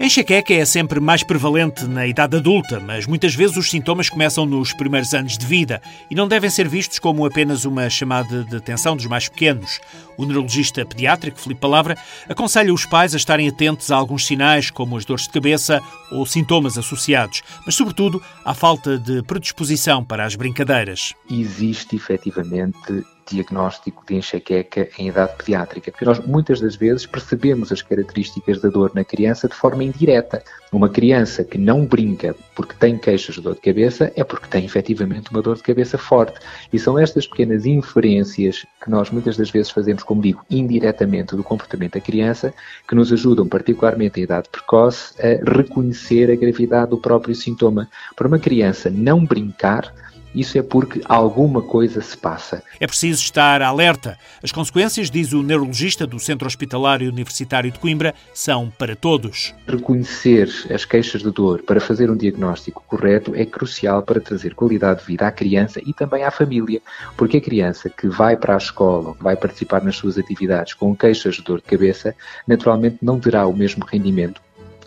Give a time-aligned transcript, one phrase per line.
[0.00, 4.72] Enxaqueca é sempre mais prevalente na idade adulta, mas muitas vezes os sintomas começam nos
[4.72, 8.96] primeiros anos de vida e não devem ser vistos como apenas uma chamada de atenção
[8.96, 9.80] dos mais pequenos.
[10.16, 11.98] O neurologista pediátrico, Filipe Palavra,
[12.28, 16.24] aconselha os pais a estarem atentos a alguns sinais, como as dores de cabeça ou
[16.24, 21.12] sintomas associados, mas, sobretudo, à falta de predisposição para as brincadeiras.
[21.28, 27.82] Existe efetivamente diagnóstico de enxaqueca em idade pediátrica, porque nós muitas das vezes percebemos as
[27.82, 30.42] características da dor na criança de forma indireta.
[30.70, 34.64] Uma criança que não brinca porque tem queixas de dor de cabeça é porque tem
[34.64, 36.38] efetivamente uma dor de cabeça forte.
[36.72, 41.42] E são estas pequenas inferências que nós muitas das vezes fazemos, como digo, indiretamente do
[41.42, 42.52] comportamento da criança,
[42.86, 47.88] que nos ajudam, particularmente em idade precoce, a reconhecer a gravidade do próprio sintoma.
[48.14, 49.92] Para uma criança não brincar,
[50.34, 52.62] isso é porque alguma coisa se passa.
[52.80, 54.18] É preciso estar alerta.
[54.42, 59.54] As consequências, diz o neurologista do Centro Hospitalário Universitário de Coimbra, são para todos.
[59.66, 65.00] Reconhecer as queixas de dor para fazer um diagnóstico correto é crucial para trazer qualidade
[65.00, 66.80] de vida à criança e também à família,
[67.16, 71.36] porque a criança que vai para a escola, vai participar nas suas atividades com queixas
[71.36, 72.14] de dor de cabeça,
[72.46, 74.40] naturalmente não terá o mesmo rendimento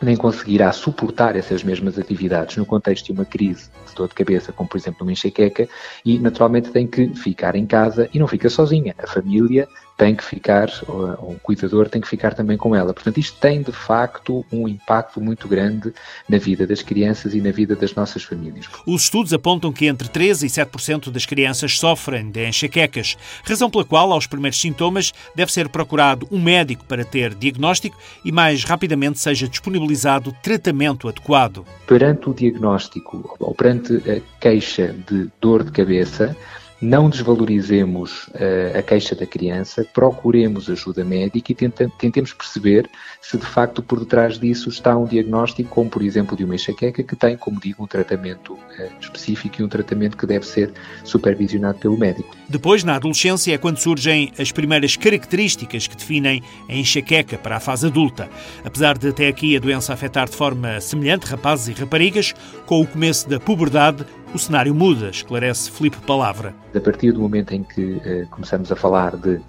[0.00, 4.52] nem conseguirá suportar essas mesmas atividades no contexto de uma crise de dor de cabeça,
[4.52, 5.68] como por exemplo uma enxaqueca,
[6.04, 8.94] e naturalmente tem que ficar em casa e não fica sozinha.
[8.98, 12.94] A família tem que ficar, ou um cuidador tem que ficar também com ela.
[12.94, 15.92] Portanto, isto tem de facto um impacto muito grande
[16.28, 18.66] na vida das crianças e na vida das nossas famílias.
[18.86, 23.84] Os estudos apontam que entre 13% e 7% das crianças sofrem de enxaquecas, razão pela
[23.84, 29.18] qual, aos primeiros sintomas, deve ser procurado um médico para ter diagnóstico e mais rapidamente
[29.18, 31.66] seja disponibilizado tratamento adequado.
[31.88, 36.36] Perante o diagnóstico ou perante a queixa de dor de cabeça,
[36.80, 42.88] não desvalorizemos uh, a queixa da criança, procuremos ajuda médica e tenta, tentemos perceber
[43.20, 47.02] se de facto por detrás disso está um diagnóstico, como por exemplo de uma enxaqueca,
[47.02, 48.58] que tem, como digo, um tratamento uh,
[49.00, 50.72] específico e um tratamento que deve ser
[51.04, 52.36] supervisionado pelo médico.
[52.48, 57.60] Depois, na adolescência, é quando surgem as primeiras características que definem a enxaqueca para a
[57.60, 58.28] fase adulta.
[58.64, 62.34] Apesar de até aqui a doença afetar de forma semelhante rapazes e raparigas,
[62.66, 66.54] com o começo da puberdade, o cenário muda, esclarece Filipe Palavra.
[66.74, 69.42] A partir do momento em que uh, começamos a falar de uh,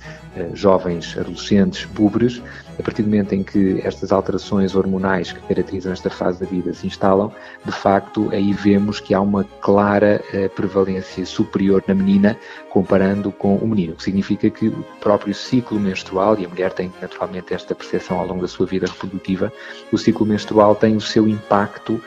[0.54, 2.42] jovens adolescentes pubres,
[2.80, 6.74] a partir do momento em que estas alterações hormonais que caracterizam esta fase da vida
[6.74, 7.32] se instalam,
[7.66, 12.38] de facto aí vemos que há uma clara uh, prevalência superior na menina
[12.70, 16.72] comparando com o menino, o que significa que o próprio ciclo menstrual, e a mulher
[16.72, 19.52] tem naturalmente esta percepção ao longo da sua vida reprodutiva,
[19.92, 22.02] o ciclo menstrual tem o seu impacto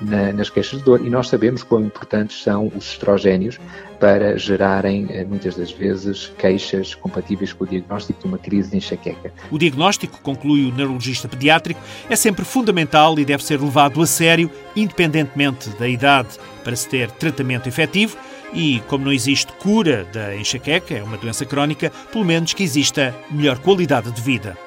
[0.00, 1.04] na, nas queixas de dor.
[1.04, 3.60] E nós sabemos quão importantes são os estrogénios
[4.02, 8.78] para gerarem, eh, muitas das vezes, queixas compatíveis com o diagnóstico de uma crise de
[8.78, 9.32] enxaqueca.
[9.48, 11.80] O diagnóstico, conclui o neurologista pediátrico,
[12.10, 16.30] é sempre fundamental e deve ser levado a sério, independentemente da idade,
[16.64, 18.16] para se ter tratamento efetivo.
[18.52, 23.14] E, como não existe cura da enxaqueca, é uma doença crónica, pelo menos que exista
[23.30, 24.58] melhor qualidade de vida.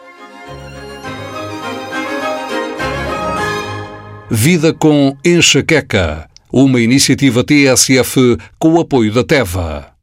[4.31, 9.94] Vida com enxaqueca uma iniciativa TSF com o apoio da Teva.